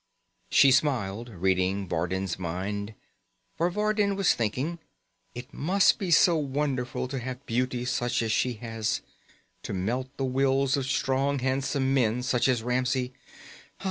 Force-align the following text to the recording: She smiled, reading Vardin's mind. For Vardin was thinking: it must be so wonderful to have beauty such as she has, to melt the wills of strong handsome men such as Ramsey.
She 0.49 0.71
smiled, 0.71 1.29
reading 1.29 1.87
Vardin's 1.87 2.39
mind. 2.39 2.95
For 3.55 3.69
Vardin 3.69 4.15
was 4.15 4.33
thinking: 4.33 4.79
it 5.35 5.53
must 5.53 5.99
be 5.99 6.09
so 6.09 6.35
wonderful 6.37 7.07
to 7.07 7.19
have 7.19 7.45
beauty 7.45 7.85
such 7.85 8.23
as 8.23 8.31
she 8.31 8.53
has, 8.53 9.01
to 9.61 9.73
melt 9.75 10.09
the 10.17 10.25
wills 10.25 10.75
of 10.75 10.87
strong 10.87 11.37
handsome 11.37 11.93
men 11.93 12.23
such 12.23 12.47
as 12.47 12.63
Ramsey. 12.63 13.13